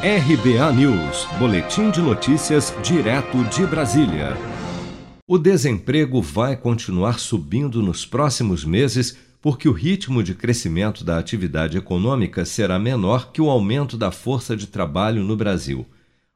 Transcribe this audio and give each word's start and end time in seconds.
RBA 0.00 0.72
News, 0.74 1.26
Boletim 1.40 1.90
de 1.90 2.00
Notícias, 2.00 2.72
direto 2.84 3.42
de 3.46 3.66
Brasília. 3.66 4.36
O 5.26 5.36
desemprego 5.36 6.22
vai 6.22 6.56
continuar 6.56 7.18
subindo 7.18 7.82
nos 7.82 8.06
próximos 8.06 8.64
meses 8.64 9.18
porque 9.42 9.68
o 9.68 9.72
ritmo 9.72 10.22
de 10.22 10.36
crescimento 10.36 11.02
da 11.02 11.18
atividade 11.18 11.76
econômica 11.76 12.44
será 12.44 12.78
menor 12.78 13.32
que 13.32 13.42
o 13.42 13.50
aumento 13.50 13.96
da 13.96 14.12
força 14.12 14.56
de 14.56 14.68
trabalho 14.68 15.24
no 15.24 15.36
Brasil. 15.36 15.84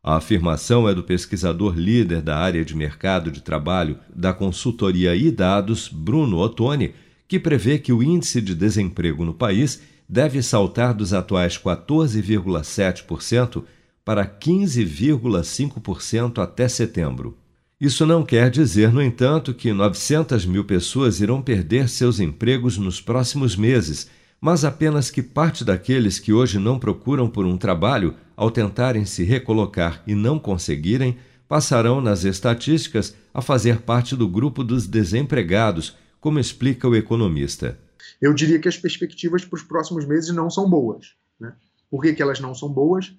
A 0.03 0.17
afirmação 0.17 0.89
é 0.89 0.93
do 0.93 1.05
pesquisador 1.05 1.77
líder 1.77 2.21
da 2.21 2.37
área 2.37 2.65
de 2.65 2.75
mercado 2.75 3.31
de 3.31 3.41
trabalho 3.43 3.97
da 4.13 4.33
consultoria 4.33 5.15
e 5.15 5.31
dados, 5.31 5.87
Bruno 5.89 6.39
Ottoni, 6.39 6.95
que 7.33 7.39
prevê 7.39 7.79
que 7.79 7.95
o 7.95 8.03
índice 8.03 8.43
de 8.43 8.55
desemprego 8.55 9.25
no 9.25 9.33
país 9.33 9.81
deve 10.07 10.43
saltar 10.43 10.93
dos 10.93 11.15
atuais 11.15 11.57
14,7% 11.57 13.65
para 14.05 14.27
15,5% 14.27 16.43
até 16.43 16.69
setembro. 16.69 17.35
Isso 17.81 18.05
não 18.05 18.23
quer 18.23 18.51
dizer, 18.51 18.93
no 18.93 19.01
entanto, 19.01 19.55
que 19.55 19.73
900 19.73 20.45
mil 20.45 20.65
pessoas 20.65 21.23
irão 21.23 21.41
perder 21.41 21.89
seus 21.89 22.21
empregos 22.21 22.77
nos 22.77 23.01
próximos 23.01 23.57
meses, 23.57 24.11
mas 24.39 24.63
apenas 24.63 25.11
que 25.11 25.23
parte 25.23 25.65
daqueles 25.65 26.19
que 26.19 26.35
hoje 26.35 26.59
não 26.59 26.79
procuram 26.79 27.31
por 27.31 27.47
um 27.47 27.57
trabalho, 27.57 28.15
ao 28.37 28.51
tentarem 28.51 29.07
se 29.07 29.25
recolocar 29.25 30.03
e 30.07 30.15
não 30.15 30.39
conseguirem, 30.39 31.17
passarão 31.49 31.99
nas 31.99 32.25
estatísticas 32.25 33.17
a 33.33 33.41
fazer 33.41 33.79
parte 33.79 34.15
do 34.15 34.29
grupo 34.29 34.63
dos 34.63 34.87
desempregados, 34.87 35.97
como 36.23 36.39
explica 36.39 36.89
o 36.89 36.97
economista 36.97 37.79
eu 38.21 38.33
diria 38.33 38.59
que 38.59 38.69
as 38.69 38.77
perspectivas 38.77 39.45
para 39.45 39.57
os 39.57 39.63
próximos 39.63 40.07
meses 40.07 40.31
não 40.35 40.49
são 40.49 40.69
boas. 40.69 41.17
Né? 41.39 41.53
Por 41.91 42.03
que, 42.03 42.13
que 42.13 42.23
elas 42.23 42.41
não 42.41 42.55
são 42.55 42.69
boas? 42.69 43.15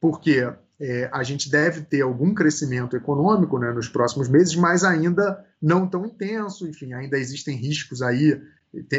Porque 0.00 0.52
é, 0.80 1.08
a 1.12 1.22
gente 1.22 1.50
deve 1.50 1.82
ter 1.82 2.00
algum 2.02 2.34
crescimento 2.34 2.96
econômico 2.96 3.58
né, 3.58 3.72
nos 3.72 3.88
próximos 3.88 4.28
meses, 4.28 4.56
mas 4.56 4.82
ainda 4.82 5.44
não 5.60 5.86
tão 5.86 6.04
intenso, 6.04 6.68
enfim, 6.68 6.92
ainda 6.92 7.16
existem 7.18 7.56
riscos 7.56 8.02
aí. 8.02 8.40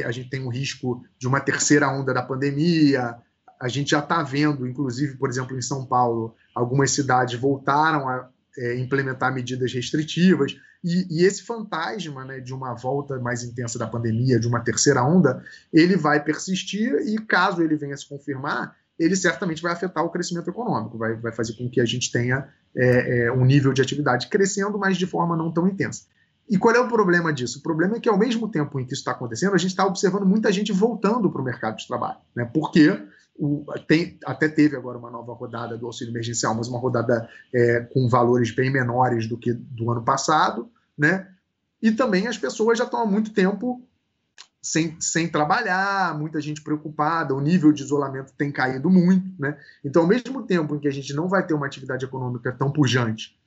A 0.05 0.11
gente 0.11 0.30
tem 0.30 0.41
um 0.41 0.50
risco 0.50 1.03
de 1.17 1.28
uma 1.28 1.41
terceira 1.41 1.89
onda 1.89 2.13
da 2.13 2.22
pandemia. 2.22 3.17
A 3.59 3.67
gente 3.67 3.91
já 3.91 4.00
está 4.00 4.23
vendo, 4.23 4.67
inclusive, 4.67 5.17
por 5.17 5.30
exemplo, 5.30 5.57
em 5.57 5.61
São 5.61 5.85
Paulo, 5.85 6.35
algumas 6.55 6.91
cidades 6.91 7.38
voltaram 7.38 8.07
a 8.07 8.30
é, 8.57 8.77
implementar 8.77 9.33
medidas 9.33 9.73
restritivas. 9.73 10.55
E, 10.83 11.07
e, 11.09 11.25
esse 11.25 11.43
fantasma 11.43 12.25
né, 12.25 12.39
de 12.39 12.53
uma 12.53 12.73
volta 12.73 13.19
mais 13.19 13.43
intensa 13.43 13.79
da 13.79 13.87
pandemia, 13.87 14.39
de 14.39 14.47
uma 14.47 14.59
terceira 14.59 15.03
onda, 15.03 15.43
ele 15.71 15.95
vai 15.95 16.23
persistir 16.23 16.93
e, 17.07 17.17
caso 17.17 17.61
ele 17.61 17.77
venha 17.77 17.95
se 17.95 18.07
confirmar, 18.07 18.75
ele 18.99 19.15
certamente 19.15 19.61
vai 19.61 19.71
afetar 19.71 20.03
o 20.03 20.09
crescimento 20.09 20.49
econômico, 20.49 20.97
vai, 20.97 21.15
vai 21.15 21.31
fazer 21.31 21.53
com 21.53 21.69
que 21.69 21.81
a 21.81 21.85
gente 21.85 22.11
tenha 22.11 22.47
é, 22.75 23.25
é, 23.25 23.31
um 23.31 23.45
nível 23.45 23.73
de 23.73 23.81
atividade 23.81 24.27
crescendo, 24.27 24.77
mas 24.77 24.97
de 24.97 25.07
forma 25.07 25.35
não 25.35 25.51
tão 25.51 25.67
intensa. 25.67 26.03
E 26.49 26.57
qual 26.57 26.75
é 26.75 26.79
o 26.79 26.89
problema 26.89 27.31
disso? 27.31 27.59
O 27.59 27.61
problema 27.63 27.95
é 27.95 27.99
que, 27.99 28.09
ao 28.09 28.17
mesmo 28.17 28.49
tempo 28.49 28.79
em 28.79 28.85
que 28.85 28.93
isso 28.93 29.01
está 29.01 29.11
acontecendo, 29.11 29.53
a 29.53 29.57
gente 29.57 29.71
está 29.71 29.85
observando 29.85 30.25
muita 30.25 30.51
gente 30.51 30.73
voltando 30.73 31.31
para 31.31 31.41
o 31.41 31.43
mercado 31.43 31.77
de 31.77 31.88
trabalho. 31.88 32.17
Né? 32.35 32.43
Por 32.43 32.69
quê? 32.71 33.01
O, 33.35 33.65
tem, 33.87 34.17
até 34.25 34.47
teve 34.47 34.75
agora 34.75 34.97
uma 34.97 35.09
nova 35.09 35.33
rodada 35.33 35.77
do 35.77 35.87
auxílio 35.87 36.11
emergencial, 36.11 36.53
mas 36.53 36.67
uma 36.67 36.79
rodada 36.79 37.27
é, 37.53 37.81
com 37.81 38.07
valores 38.07 38.51
bem 38.51 38.71
menores 38.71 39.27
do 39.27 39.37
que 39.37 39.53
do 39.53 39.91
ano 39.91 40.03
passado, 40.03 40.69
né? 40.97 41.27
E 41.81 41.91
também 41.91 42.27
as 42.27 42.37
pessoas 42.37 42.77
já 42.77 42.85
estão 42.85 43.01
há 43.01 43.05
muito 43.05 43.33
tempo 43.33 43.81
sem, 44.61 44.95
sem 45.01 45.27
trabalhar, 45.27 46.17
muita 46.17 46.39
gente 46.39 46.61
preocupada, 46.61 47.35
o 47.35 47.41
nível 47.41 47.73
de 47.73 47.83
isolamento 47.83 48.33
tem 48.37 48.49
caído 48.49 48.89
muito, 48.89 49.29
né? 49.37 49.57
Então, 49.83 50.03
ao 50.03 50.07
mesmo 50.07 50.43
tempo 50.43 50.75
em 50.75 50.79
que 50.79 50.87
a 50.87 50.91
gente 50.91 51.13
não 51.13 51.27
vai 51.27 51.45
ter 51.45 51.53
uma 51.53 51.65
atividade 51.65 52.05
econômica 52.05 52.51
tão 52.53 52.71
pujante, 52.71 53.37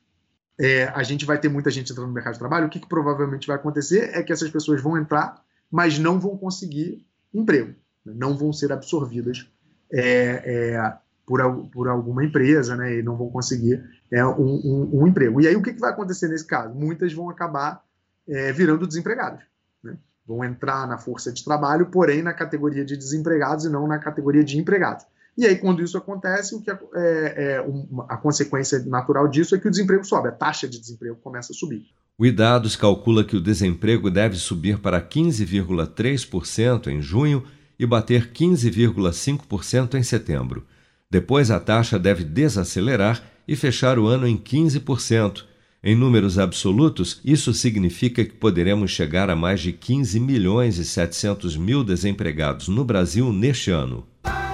é, 0.61 0.85
a 0.89 1.03
gente 1.03 1.25
vai 1.25 1.39
ter 1.39 1.49
muita 1.49 1.71
gente 1.71 1.91
entrando 1.91 2.09
no 2.09 2.13
mercado 2.13 2.35
de 2.35 2.39
trabalho, 2.39 2.67
o 2.67 2.71
que, 2.71 2.81
que 2.81 2.89
provavelmente 2.89 3.47
vai 3.47 3.57
acontecer 3.57 4.11
é 4.13 4.23
que 4.23 4.33
essas 4.33 4.51
pessoas 4.51 4.83
vão 4.83 4.99
entrar, 4.99 5.43
mas 5.71 5.99
não 5.99 6.21
vão 6.21 6.37
conseguir 6.37 7.07
emprego, 7.33 7.75
né? 8.05 8.13
não 8.15 8.37
vão 8.37 8.53
ser 8.53 8.71
absorvidas 8.71 9.51
é, 9.93 10.75
é, 10.75 10.93
por, 11.27 11.69
por 11.73 11.89
alguma 11.89 12.25
empresa, 12.25 12.77
né, 12.77 12.99
e 12.99 13.03
não 13.03 13.17
vão 13.17 13.29
conseguir 13.31 13.83
é, 14.13 14.25
um, 14.25 14.31
um, 14.41 14.91
um, 15.03 15.07
emprego. 15.07 15.41
E 15.41 15.49
aí 15.49 15.57
o 15.57 15.63
que, 15.63 15.73
que, 15.73 15.81
vai 15.81 15.91
acontecer 15.91 16.29
nesse 16.29 16.47
caso? 16.47 16.75
Muitas 16.75 17.13
vão 17.13 17.29
acabar 17.29 17.83
é, 18.29 18.53
virando 18.53 18.87
desempregados. 18.87 19.43
Né? 19.83 19.97
Vão 20.27 20.45
entrar 20.45 20.87
na 20.87 20.99
força 20.99 21.33
de 21.33 21.45
trabalho, 21.45 21.87
porém 21.87 22.23
na 22.23 22.33
categoria 22.33 22.85
de 22.85 22.97
desempregados 22.97 23.65
e 23.65 23.69
não 23.69 23.87
na 23.87 23.99
categoria 23.99 24.45
de 24.45 24.59
empregados. 24.59 25.05
E 25.37 25.45
aí, 25.45 25.57
quando 25.57 25.83
isso 25.83 25.99
acontece, 25.99 26.55
o 26.55 26.63
que 26.63 26.71
é, 26.71 26.77
é 26.95 27.61
uma, 27.61 28.07
a 28.09 28.17
consequência 28.17 28.79
natural 28.87 29.29
disso 29.29 29.55
é 29.55 29.59
que 29.59 29.69
o 29.69 29.71
desemprego 29.71 30.03
sobe, 30.03 30.29
a 30.29 30.33
taxa 30.33 30.67
de 30.67 30.81
desemprego 30.81 31.17
começa 31.17 31.53
a 31.53 31.55
subir. 31.55 31.85
O 32.19 32.25
Idados 32.25 32.75
calcula 32.77 33.23
que 33.23 33.37
o 33.37 33.43
desemprego 33.43 34.11
deve 34.11 34.37
subir 34.37 34.79
para 34.79 35.03
15,3% 35.03 36.87
em 36.87 37.03
junho 37.03 37.45
e 37.79 37.87
bater 37.87 38.31
15,5% 38.33 39.95
em 39.95 40.03
setembro. 40.03 40.65
Depois 41.11 41.51
a 41.51 41.61
taxa 41.61 41.99
deve 41.99 42.25
desacelerar 42.25 43.23
e 43.47 43.55
fechar 43.55 43.99
o 43.99 44.07
ano 44.07 44.27
em 44.27 44.37
15%. 44.37 45.45
Em 45.85 45.95
números 45.95 46.37
absolutos, 46.37 47.21
isso 47.25 47.53
significa 47.53 48.25
que 48.25 48.33
poderemos 48.33 48.91
chegar 48.91 49.31
a 49.31 49.37
mais 49.37 49.61
de 49.61 49.73
15 49.73 50.19
milhões 50.19 50.79
e 50.79 50.85
700 50.85 51.57
mil 51.57 51.85
desempregados 51.85 52.67
no 52.67 52.85
Brasil 52.85 53.33
neste 53.33 53.71
ano. 53.71 54.05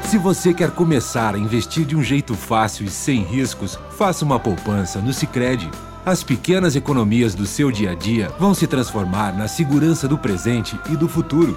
Se 0.05 0.19
você 0.19 0.53
quer 0.53 0.73
começar 0.73 1.35
a 1.35 1.39
investir 1.39 1.87
de 1.87 1.97
um 1.97 2.03
jeito 2.03 2.35
fácil 2.35 2.85
e 2.85 2.91
sem 2.91 3.23
riscos, 3.23 3.79
faça 3.97 4.27
uma 4.27 4.39
poupança 4.39 5.01
no 5.01 5.11
Sicredi. 5.11 5.71
As 6.05 6.23
pequenas 6.23 6.77
economias 6.77 7.35
do 7.35 7.47
seu 7.47 7.73
dia 7.73 7.93
a 7.93 7.95
dia 7.95 8.29
vão 8.39 8.53
se 8.53 8.67
transformar 8.67 9.35
na 9.35 9.49
segurança 9.49 10.07
do 10.07 10.19
presente 10.19 10.79
e 10.91 10.97
do 10.97 11.09
futuro. 11.09 11.57